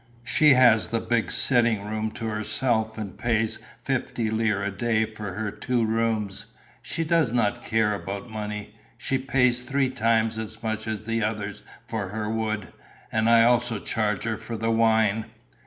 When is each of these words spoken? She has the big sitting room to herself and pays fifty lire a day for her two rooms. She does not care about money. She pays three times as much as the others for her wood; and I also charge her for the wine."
She 0.23 0.55
has 0.55 0.87
the 0.87 0.99
big 0.99 1.29
sitting 1.29 1.83
room 1.85 2.09
to 2.13 2.25
herself 2.25 2.97
and 2.97 3.15
pays 3.19 3.59
fifty 3.79 4.31
lire 4.31 4.63
a 4.63 4.71
day 4.71 5.05
for 5.05 5.33
her 5.35 5.51
two 5.51 5.85
rooms. 5.85 6.47
She 6.81 7.03
does 7.03 7.31
not 7.31 7.63
care 7.63 7.93
about 7.93 8.27
money. 8.27 8.73
She 8.97 9.19
pays 9.19 9.59
three 9.59 9.91
times 9.91 10.39
as 10.39 10.63
much 10.63 10.87
as 10.87 11.03
the 11.03 11.23
others 11.23 11.61
for 11.87 12.07
her 12.07 12.27
wood; 12.27 12.73
and 13.11 13.29
I 13.29 13.43
also 13.43 13.77
charge 13.77 14.23
her 14.23 14.37
for 14.37 14.57
the 14.57 14.71
wine." 14.71 15.25